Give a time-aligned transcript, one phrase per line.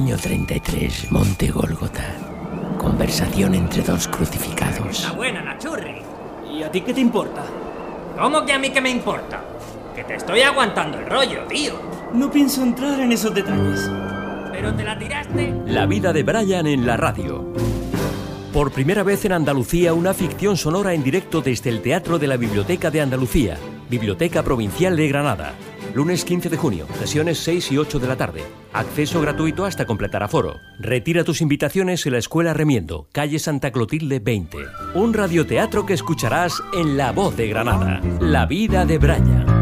[0.00, 2.02] Año 33, Monte Gólgota.
[2.78, 5.00] Conversación entre dos crucificados.
[5.00, 5.96] Está buena, Nachurri.
[6.50, 7.44] ¿Y a ti qué te importa?
[8.18, 9.44] ¿Cómo que a mí qué me importa?
[9.94, 11.74] Que te estoy aguantando el rollo, tío.
[12.14, 13.90] No pienso entrar en esos detalles.
[14.50, 15.54] Pero te la tiraste.
[15.66, 17.52] La vida de Brian en la radio.
[18.54, 22.38] Por primera vez en Andalucía, una ficción sonora en directo desde el Teatro de la
[22.38, 23.58] Biblioteca de Andalucía,
[23.90, 25.52] Biblioteca Provincial de Granada.
[25.94, 28.42] Lunes 15 de junio, sesiones 6 y 8 de la tarde.
[28.72, 30.56] Acceso gratuito hasta completar aforo.
[30.78, 34.58] Retira tus invitaciones en la Escuela Remiendo, calle Santa Clotilde 20.
[34.94, 38.00] Un radioteatro que escucharás en La Voz de Granada.
[38.20, 39.59] La vida de Brian.